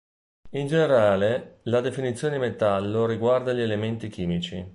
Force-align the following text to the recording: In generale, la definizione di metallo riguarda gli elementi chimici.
In 0.53 0.65
generale, 0.65 1.59
la 1.65 1.79
definizione 1.79 2.33
di 2.33 2.39
metallo 2.39 3.05
riguarda 3.05 3.53
gli 3.53 3.61
elementi 3.61 4.07
chimici. 4.07 4.67